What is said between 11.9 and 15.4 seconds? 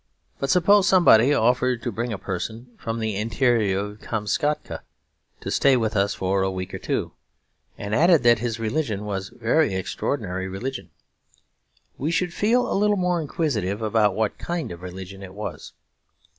we should feel a little more inquisitive about what kind of religion it